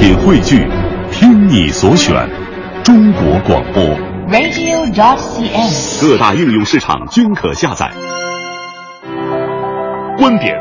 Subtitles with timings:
[0.00, 0.66] 品汇聚，
[1.12, 2.26] 听你所选，
[2.82, 3.84] 中国广播。
[4.30, 6.00] radio.dot.cn，。
[6.00, 7.92] 各大应用市场均可下载。
[10.16, 10.56] 观点、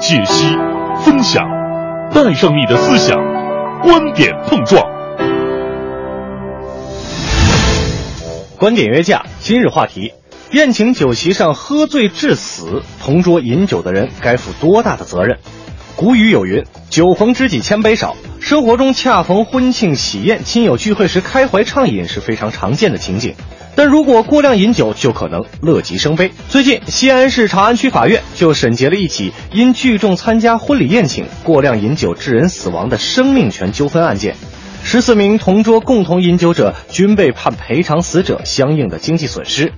[0.00, 0.56] 解析、
[1.04, 1.44] 分享，
[2.12, 3.16] 带上你的思想，
[3.82, 4.82] 观点碰撞。
[8.58, 10.12] 观点约架，今日话题：
[10.50, 15.38] 宴请酒席上喝醉致死，同桌饮酒的人该负多大的责任？
[15.96, 23.34] 古语有云：“酒逢知己千杯少。”生活中恰逢婚庆喜宴、亲友聚会时开怀畅饮是非常常见的情景，
[23.76, 26.32] 但如果过量饮酒，就可能乐极生悲。
[26.48, 34.34] 最近，西安市长安区法院就审结了一起因聚众参加婚礼宴请、过量饮酒致人死亡的生命权纠纷案件。
[34.82, 39.72] 十四名同桌共同饮酒者均被判赔偿死者相应的经济损失。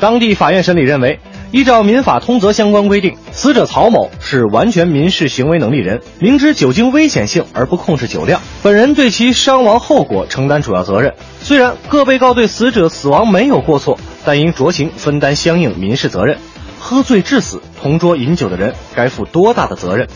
[0.00, 1.20] 当地法院审理认为，
[1.56, 11.14] 依照民法通则相关规定，死者曹某是完全民事行为能力人，明知酒精危险性而不控制酒量，本人对其伤亡后果承担主要责任。
[11.40, 16.36] 虽然各被告对死者死亡没有过错，但应酌情分担相应民事责任。
[16.78, 20.08] 喝醉致死，同桌饮酒的人该负多大的责任？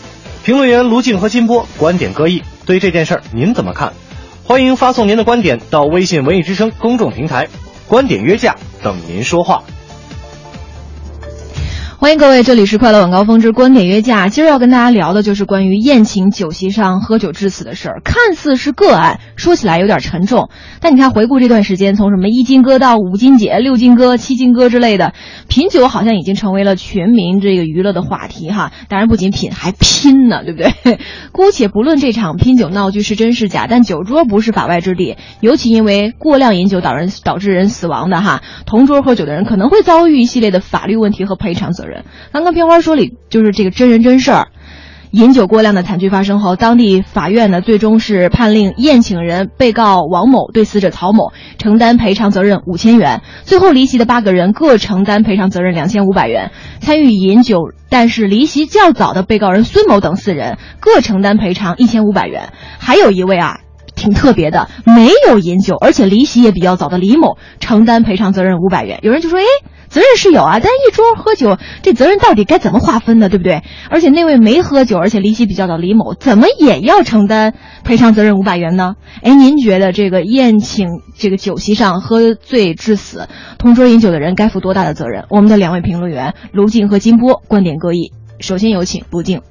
[0.45, 3.95] 评论员卢静和金波观点各异，对这件事儿您怎么看？
[4.45, 7.49] 欢迎发送您的观点到微信“文艺之声”公众平台，
[7.89, 9.63] 观点约架等您说话。
[12.01, 14.31] 欢迎各位，这里是快乐晚高峰之观点约架。
[14.31, 20.49] 今儿要跟大家聊的就是关于宴请酒席上喝酒致死的事儿，看似是个案，说起来有点沉重。
[20.81, 25.13] 但你看，回顾这段时间，从什么一金哥到五金姐、六金哥、七金哥之类的，
[25.47, 28.73] 品酒好像已经成为了全民这个娱乐的话题哈。
[28.89, 30.99] 当然，不仅品，还拼呢，对不对？
[31.33, 41.90] 姑且不论这场拼酒闹剧是真是假，但酒桌不是法外之地，尤其因为过量饮酒导人导致人死亡的哈，同桌喝酒的人可能会遭遇一系列的法律问题和赔偿责任。
[42.33, 44.49] 刚刚片花说里就是这个真人真事儿，
[45.11, 63.59] 饮酒过量的惨剧发生后，当地法院呢最终是判令宴请人被告王某对死者曹某承担赔偿责任五千元，最后离席的八个人各承担赔偿责任两千五百元，参与饮酒但是离席较早的被告人孙某等四人各承担赔偿一千五百元，还有一位啊。
[64.01, 68.99] 挺特别的，没有饮酒，而且离席也比较早的李某承担赔偿责任五百元。
[69.03, 69.45] 有人就说，哎，
[69.89, 73.29] 责任是有啊，但一桌喝酒，这责任到底该怎么划分呢？
[73.29, 73.63] 对不对？
[73.91, 77.53] 而且那位没喝酒，而且离席比较早的李某，怎么也要承担
[77.85, 78.95] 赔偿责任五百元呢？
[79.23, 83.29] 哎，您觉得这个宴请这个酒席上喝醉致死，
[83.59, 85.27] 同桌饮酒的人该负多大的责任？
[85.29, 88.13] 我们的两位评论员卢静和金波观点各异。
[88.41, 89.43] 首先有请卢静。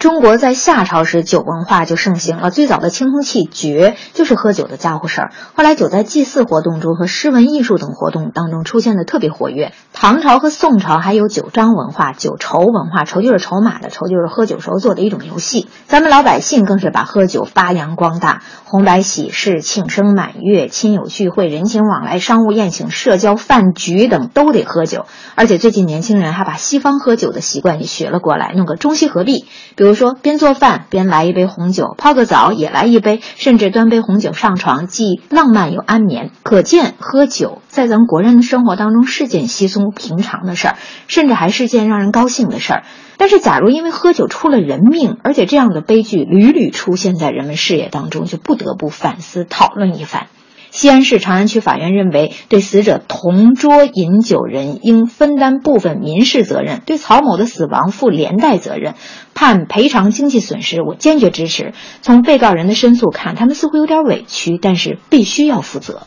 [0.00, 5.32] 中国在夏朝时酒文化就盛行了，最早的青铜器爵就是喝酒的家伙事儿。
[5.54, 9.74] 后来酒在祭祀活动中和诗文艺术等活动当中出现的特别活跃。
[9.92, 15.68] 唐朝和宋朝还有酒章文化、酒筹文化，筹就是筹码的筹，就是喝酒时候做的一种游戏。
[15.86, 25.04] 咱们老百姓更是把喝酒发扬光大，红白喜事、庆生满月、亲友聚会、人情往来、商务宴请、社交饭局等都得喝酒。
[25.34, 29.44] 而且最近年轻人还把西方喝酒的习惯也学了过来，弄个中西合璧，
[29.76, 29.89] 比如。
[29.90, 36.30] 比如说，边做饭边来一杯红酒，泡个澡也来一杯，甚至端杯红酒上床，既浪漫又安眠。
[36.44, 40.76] 可见，喝酒在咱国人的生活当中是件稀松平常的事儿，
[41.08, 42.82] 甚至还是件让人高兴的事儿。
[43.16, 50.28] 但是，假如因为喝酒出了人命，而且这样的悲剧屡屡出现在人们视野当中，就不得不反思讨论一番。
[50.70, 58.94] 西安市长安区法院认为，对死者同桌饮酒人应分担部分民事责任，对曹某的死亡负连带责任，
[59.34, 60.82] 判赔偿经济损失。
[60.82, 61.72] 我坚决支持。
[62.02, 66.02] 从被告人的申诉看，他们似乎有点委屈，但是必须要负责。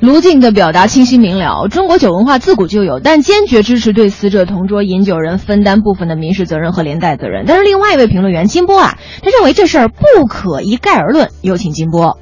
[0.00, 7.44] 卢静的表达清晰明了，中国酒文化自古就有，但坚决支持对死者同桌饮酒人分担部分的民事责任和连带责任。
[7.46, 11.30] 但是另外一位评论员金波啊，他认为这事儿不可一概而论。
[11.40, 12.18] 有请金波。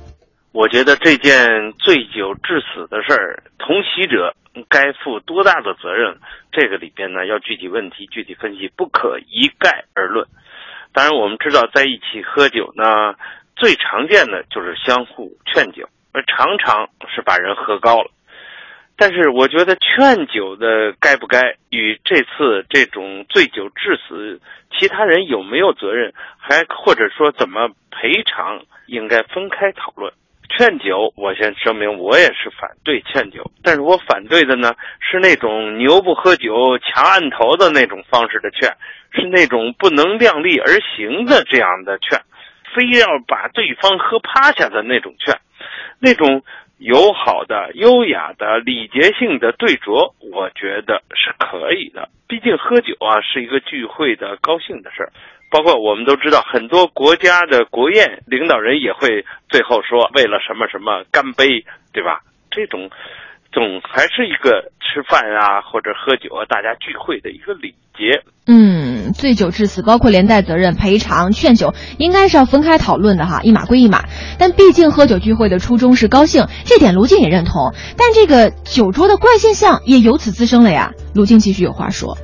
[0.53, 4.35] 我觉得这件醉酒致死的事儿，同席者
[4.69, 6.19] 该负多大的责任？
[6.53, 10.27] 这个里边呢，要具体问题具体分析，不可一概而论。
[10.93, 13.15] 当然，我们知道在一起喝酒呢，
[13.57, 18.11] 最常见的就是相互劝酒，而常常是把人喝高了。
[18.95, 24.39] 但是，我觉得劝酒的该不该与这次这种醉酒致死，
[24.79, 30.13] 其他人有没有责任，还或者说怎么赔偿，应该分开讨论。
[30.57, 38.69] 劝酒，我先声明，我也是反对劝酒，但是我反对的呢是那种牛不喝酒强按头的那种方式的劝，
[39.13, 42.21] 是那种不能量力而行的这样的劝，
[42.75, 45.35] 非要把对方喝趴下的那种劝，
[45.99, 46.43] 那种
[46.83, 52.09] 友好的、优雅的、礼节性的对酌，我觉得是可以的。
[52.27, 55.13] 毕竟喝酒啊是一个聚会的高兴的事儿，
[55.49, 62.21] 包括我们都知道，很多国家的国宴，领导人也会最后说为了什么什么干杯，对吧？
[62.51, 62.91] 这种
[63.53, 68.21] 总还是一个吃饭啊或者喝酒啊大家聚会的一个礼节。
[68.49, 74.05] 嗯，醉酒致死，包括连带责任、赔偿、劝酒，应该是要分开讨论的哈，一码归一码。
[74.39, 77.75] 但毕竟喝酒聚会的初衷是高兴，这点卢静也认同。
[77.97, 80.93] 但这个酒桌的怪现象也由此滋生了呀。
[81.15, 82.17] 卢静继续有话说。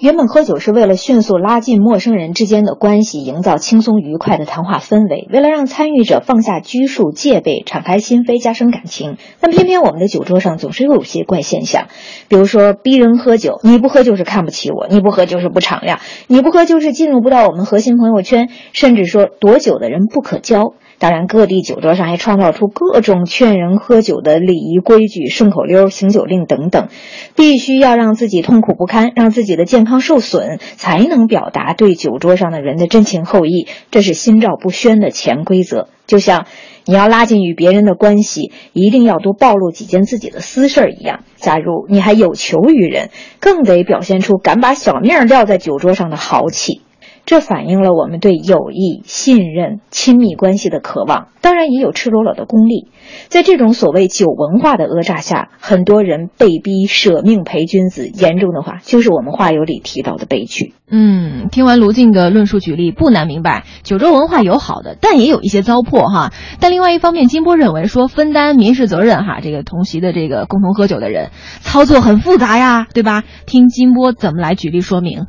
[0.00, 9.16] 原本喝酒是为了迅速拉近陌生人之间的关系，营造轻松愉快的谈话氛围，为了让参与者放下拘束戒备，敞开心扉，加深感情。
[9.40, 11.86] 但偏偏我们的酒桌上总是有些怪现象，
[12.28, 20.74] 比如说逼人喝酒，你不喝就是看不起我，你不喝就是不敞亮，你不喝就是进入不到我们核心朋友圈，甚至说躲酒的人不可交。
[20.98, 26.88] 当然，各地酒桌上还创造出各种劝人喝酒的礼仪规矩、顺口溜、行酒令等等，
[27.34, 33.66] 必须要让自己痛苦不堪，让自己的健康受损，才能表达对酒桌上的人的真情厚谊。
[33.90, 35.88] 这是心照不宣的潜规则。
[36.06, 36.46] 就像
[36.84, 41.20] 你要拉近与别人的关系，一定要多暴露几件自己的私事儿一样。
[41.36, 43.10] 假如你还有求于人，
[43.40, 46.82] 更得表现出敢把小命撂在酒桌上的豪气。
[47.26, 52.88] 这反映了我们对友谊、信任、亲密关系的渴望，当然也有赤裸裸的功利。
[53.28, 60.74] 在这种所谓酒文化的讹诈下，很多人被逼舍命陪君子，严重的话就是我们话友里提到的悲剧。
[60.90, 66.30] 嗯，听完卢静的论述举例，不难明白，酒桌文化有好的，但也有一些糟粕哈。
[66.60, 71.30] 但另外一方面，金波认为说分担民事责任哈，这个同席的这个共同喝酒的人，
[71.60, 73.24] 操作很复杂呀，对吧？
[73.46, 75.26] 听金波怎么来举例说明。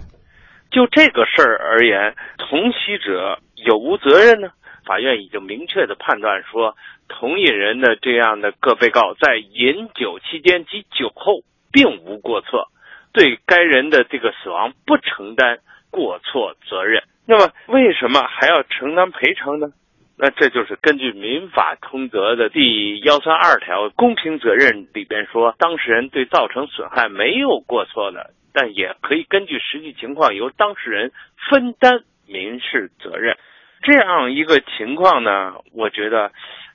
[0.71, 4.49] 就这个事儿而言，同席者有无责任呢？
[4.85, 6.75] 法院已经明确的判断说，
[7.07, 11.41] 同饮人的这样的各被告在饮酒期间及酒后
[11.71, 12.67] 并无过错，
[13.13, 15.59] 对该人的这个死亡不承担
[15.89, 17.01] 过错责任。
[17.25, 19.69] 那么，为什么还要承担赔偿呢？
[20.17, 28.29] 那这就是根据《民法通则》的第幺三二条公平责任里边说，当事人对造成损害没有过错的。
[28.55, 31.11] 但也可以根据实际情况由当事人
[31.49, 33.37] 分担民事责任，
[33.83, 36.31] 这样一个情况呢，我觉得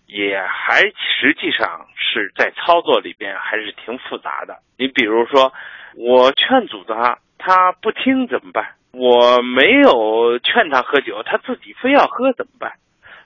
[0.06, 4.58] 也还实际上是在操作里边还是挺复杂的。
[4.76, 5.54] 你比如说，
[5.96, 8.74] 我劝阻他，他不听怎么办？
[8.92, 12.72] 我没有劝他喝酒，他自己非要喝怎么办？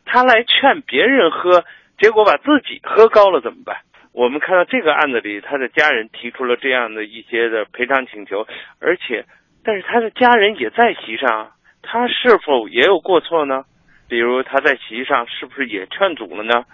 [0.05, 1.65] 他来劝别人喝，
[1.99, 3.79] 结果把自己喝高了怎么办？
[4.15, 8.47] 我们看到这个案子里，他的家人提出了这样的一些的赔偿请求，
[8.79, 9.25] 而且，
[9.65, 11.51] 但是他的家人也在席上，
[11.83, 13.65] 他是否也有过错呢？
[14.09, 16.65] 比如他在席上是不是也劝阻了呢？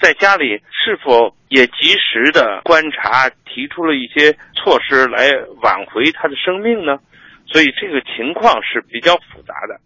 [0.00, 5.32] 在家里是否也及时的观察，提出了一些措施来
[5.62, 6.98] 挽回他的生命呢？
[7.46, 9.80] 所以这个情况是比较复杂的。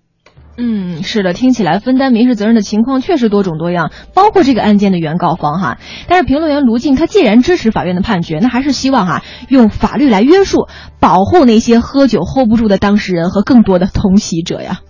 [0.61, 5.79] 嗯，是的，听起来分担民事责任的情况确实多种多样，包括这个案件的原告方哈。
[6.09, 10.67] 但是评论员卢静他既然支持法院的判决，那还是希望哈用法律来约束，
[10.99, 14.81] 保护那些喝酒 hold 不住的当事人和更多的同席者呀。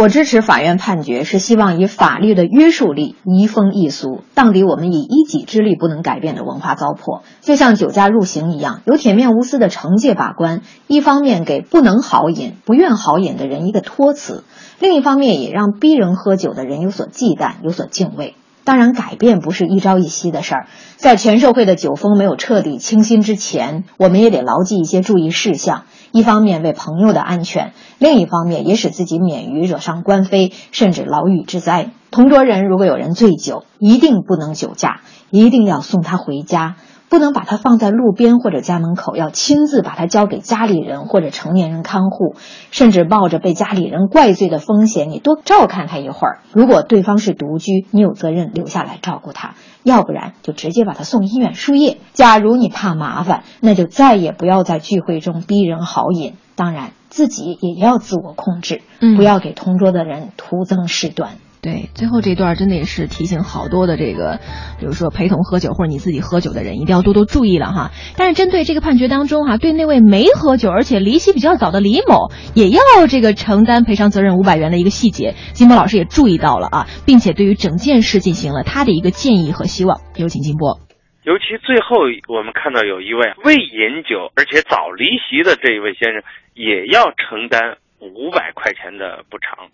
[0.00, 7.22] 我支持法院判决，是希望以法律的约束力移风易俗，荡涤我们以一己之力不能改变的文化糟粕。
[7.40, 14.44] 就像酒驾入刑一样，有铁面无私的惩戒把关，一方面给不能好饮、不愿好饮的人一个托词。
[14.78, 18.36] 另一方面，也让逼人喝酒的人有所忌惮，有所敬畏。
[18.68, 20.66] 当然，改变不是一朝一夕的事儿，
[20.96, 25.84] 在全社会的酒风没有彻底清新之前，我们也得牢记一些注意事项。
[26.12, 31.92] 一方面为朋友的安全，另一方面也使自己免于惹上官非，甚至牢狱之灾。
[32.10, 35.00] 同桌人如果有人醉酒，一定不能酒驾，
[35.30, 36.76] 一定要送他回家。
[37.08, 42.34] 不能把它放在路边或者家门口，要亲自把它交给家里人或者成年人看护，
[42.70, 46.40] 甚至冒着被家里人怪罪的风险，你多照看他一会儿。
[46.52, 51.98] 如果对方是独居，你有责任留下来照顾他；要不然就直接把他送医院输液。
[52.12, 56.34] 假如你怕麻烦，那就再也不要在聚会中逼人豪饮。
[56.56, 58.82] 当然，自己也要自我控制，
[59.16, 61.30] 不要给同桌的人徒增事端。
[61.60, 64.38] 对，最后这段真的也是提醒好多的这个，
[64.78, 67.90] 比如说陪同喝酒或者你自己喝酒的人，一定要多多注意了哈。
[68.16, 80.00] 但是针对这个判决当中哈，对那位没喝酒而且离席比较早的李某，也要这个承担赔偿责任五百元的一个细节，金波老师也注意到了啊，并且对于整件事进行了他的一个建议和希望。
[80.14, 80.78] 有请金波。
[81.24, 86.22] 尤其最后我们看到有一位未饮酒而且早离席的这一位先生，
[86.54, 89.68] 也要承担五百块钱的补偿。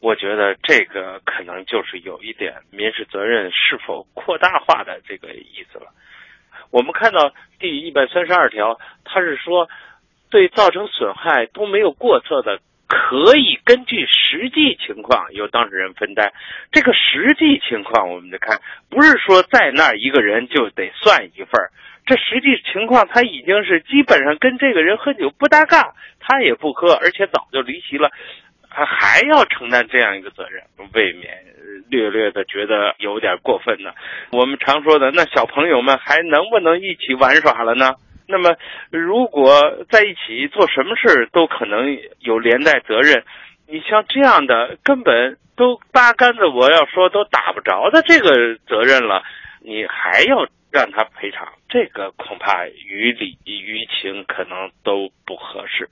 [0.00, 5.86] 我觉得这个可能就是有一点民事责任是否扩大化的这个意思了。
[6.70, 9.68] 我们看到第一百三十二条，它是说，
[10.30, 16.32] 对造成损害都没有过错的，可以根据实际情况由当事人分担。
[16.70, 21.70] 这个实际情况，我们得看，不是说在那一个人就得算一份儿。
[22.04, 28.10] 这实际情况，他已经是基本上跟这个人喝酒不搭嘎，他也不喝，而且早就离席了，
[28.78, 30.62] 他还要承担这样一个责任，
[30.94, 31.34] 未免
[31.90, 33.90] 略略的觉得有点过分呢。
[34.30, 37.96] 我们常说的，那小朋友们还能不能一起玩耍了呢？
[38.28, 38.54] 那么，
[38.92, 43.24] 如果在一起做什么事都可能有连带责任，
[43.66, 49.24] 你像这样的根本都八竿子我要说都打不着的这个责任了，
[49.60, 50.46] 你还要？
[50.70, 55.88] 让他赔偿，这个恐怕于理于情可能都不合适。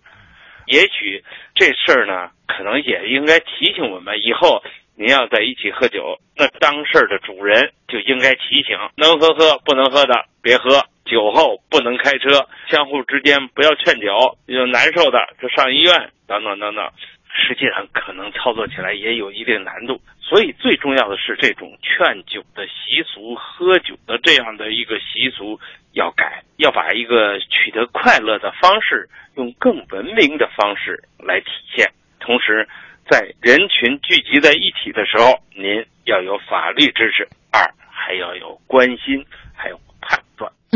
[0.66, 1.22] 也许
[1.54, 4.62] 这事儿呢，可能也应该提醒我们，以后
[4.96, 16.90] 您要在一起喝酒，那当事儿的主人就应该提醒：能喝喝，不能喝的别喝，酒后不能开车，相互之间不要劝酒，有难受的就上医院，等等等等。
[17.36, 25.60] 实际上可能操作起来也有一定难度，所以最重要的是这种劝酒的习俗、喝酒的这样的一个习俗
[25.92, 31.92] 要改，要把一个取得快乐的方式用更文明的方式来体现。
[32.18, 32.66] 同时，
[33.08, 39.24] 在人群聚集在一起的时候，您要有法律知识，二还要有关心，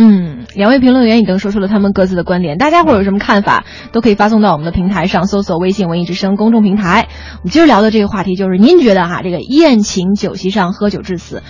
[0.02, 7.08] 嗯，两位评论员已经说出了他们各自的观点，大家伙有什么看法，都可以发送到我们的平台上，搜索微信“文艺之声”公众平台。
[7.40, 11.42] 我们今儿聊的这个话题就是，您觉得哈，这个宴请酒席上喝酒致死，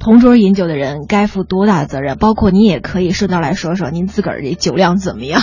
[0.00, 2.18] 同桌饮酒的人该负多大的责任？
[2.18, 5.40] 包括你也可以顺道来说说，您自个儿这酒量怎么样，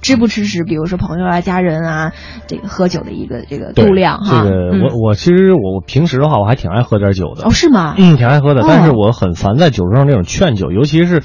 [0.00, 0.62] 支不支持？
[0.62, 2.12] 比如说朋友啊、家人啊，
[2.46, 4.44] 这个喝酒的一个这个度量哈。
[4.44, 7.46] 这个我我其实我平时的话，我还挺爱喝点酒的。
[7.46, 7.96] 哦，是吗？
[7.98, 11.24] 嗯，挺爱喝的，但是我很烦在酒桌上那种劝酒，尤其是。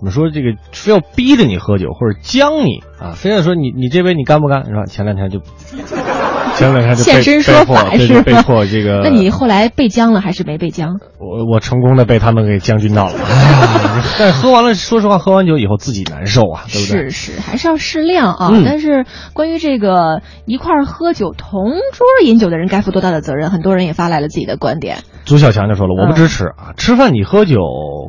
[0.00, 4.86] 我们说这个非要逼着你喝酒，或者将你啊，非要说你你这杯你干不干是吧？
[4.86, 5.40] 前两天就
[6.56, 9.02] 前两天就现身说法是被迫这个。
[9.04, 10.98] 那你后来被将了还是没被将？
[11.18, 13.12] 我我成功的被他们给将军到了。
[13.22, 17.10] 哎呀，但喝完了，说实话，喝完酒以后自己难受啊，对不对？
[17.10, 18.52] 是是，还是要适量啊。
[18.64, 19.04] 但是
[19.34, 24.98] 关于这个一块喝酒、同桌饮酒的人该负多大的责任，很多人也发来了自己的观点。
[25.30, 26.74] 朱小强就说了：“我不支持啊！
[26.76, 27.60] 吃饭你喝酒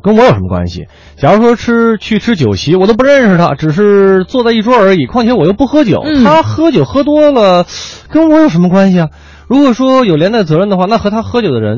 [0.02, 0.88] 跟我有什么关系？
[1.18, 5.06] 假如说吃去吃酒席，我都不认识他，只是坐在一桌而已。
[5.06, 7.68] 况且我又不喝酒，他喝酒喝多了，
[8.10, 9.10] 跟我有什么关系啊？”
[9.52, 11.78] 如果说有连带责任的话，那和他喝酒的人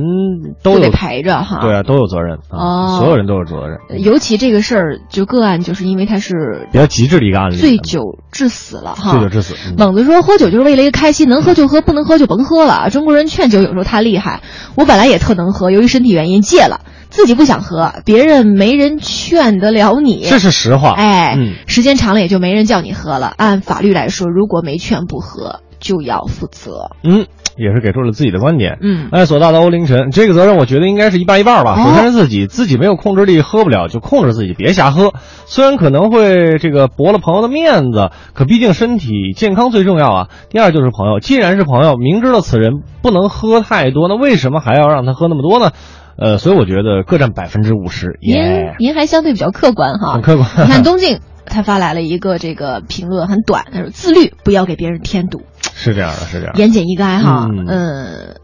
[0.62, 1.58] 都得陪着哈。
[1.60, 4.00] 对啊，都有责任啊，所有人都有责任。
[4.00, 9.14] 尤其这个事儿，就个案，就是因为他是比较极致的一个案例，醉酒致死了哈。
[9.14, 9.56] 醉酒致死。
[9.76, 12.92] 猛子说喝酒就是为了一个开心，能喝就喝，不能喝就甭喝了。
[12.92, 14.44] 中国人劝酒有时候太厉害，
[14.76, 20.28] 我本来也特能喝，由于身体原因戒了，自己不想喝，别人没人劝得了你。
[20.30, 20.92] 这是实话。
[20.92, 23.34] 哎，时间长了也就没人叫你喝了。
[23.36, 26.92] 按法律来说，如果没劝不喝，就要负责。
[27.04, 27.26] 嗯。
[27.58, 31.76] 也是给出了自己的观点，嗯，哎，索大的欧凌晨，这个责任我觉得应该是一半一半吧。
[31.84, 35.14] 首先是自己，自己没有控制力，喝不了就控制自己，别瞎喝。
[35.46, 40.28] 虽然可能会这个驳了朋友的面子，可毕竟身体健康最重要啊。
[40.50, 45.72] 第二就是朋友，既然是朋友，明知道此人不能喝太多，那为什么还要让他喝那么多呢？
[46.16, 48.20] 呃，所以我觉得各占百分之五十。
[48.22, 48.40] 您
[48.78, 50.48] 您还相对比较客观哈，很客观。
[50.58, 55.42] 你看东静，他发来了一个这个评论，很短，他说自律，不要给别人添堵。
[55.84, 56.54] 是这样的，是这样。
[56.56, 58.36] 言简意赅哈，嗯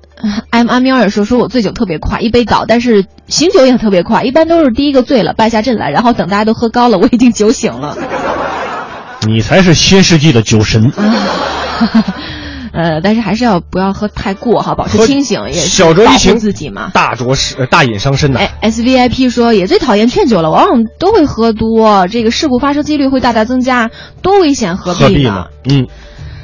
[0.50, 7.98] ，M 阿喵也说说我醉酒特别快，一杯倒，但是醒酒也特别快，一般都是第一个醉了，败下阵来，然后等大家都喝高了，我已经酒醒了。
[9.26, 10.92] 你才是新世纪的酒神。
[12.72, 16.92] 呃，但是还是要不要喝太过哈，保持清醒也是小酌怡情自己嘛。
[16.94, 18.40] 大酌是大饮伤身的。
[18.40, 23.90] 哎，S V I P 说也最讨厌劝酒了，往往都会喝多，这个事故发生几率会大大增加，
[24.22, 25.48] 多危险，何必呢？
[25.64, 25.88] 嗯。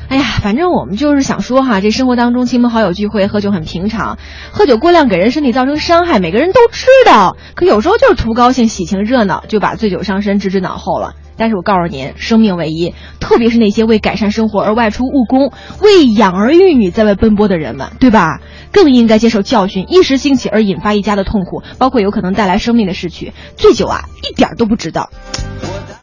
[0.07, 4.17] 哎呀，反正我们就是想说哈，这生活当中亲朋好友聚会喝酒很平常，
[4.51, 7.38] 喝酒过量给人身体造成伤害，每个人都知道。
[7.55, 11.13] 可有时候就是图高兴、喜庆热闹，就把醉酒伤身置之脑后了。
[11.38, 18.39] 但是我告诉您，生命唯一，特别是那些为改善生活而外出务工、为养儿育女在外奔波的人们，对吧？
[18.71, 19.85] 更应该接受教训。
[19.89, 25.09] 一时兴起而引发一家的痛苦，包括有可能带来生命的逝去，醉酒啊，一点都不值得。